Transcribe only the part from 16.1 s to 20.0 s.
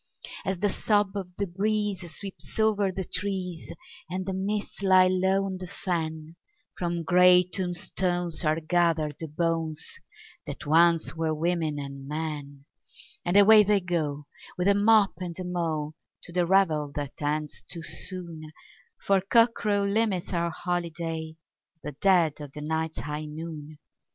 to the revel that ends too soon, For cockcrow